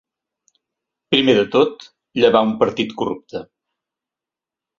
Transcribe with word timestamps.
Primer 1.15 1.35
de 1.39 1.43
tot, 1.55 1.85
llevar 2.25 2.41
un 2.47 2.55
partit 2.65 2.97
corrupte. 3.03 3.45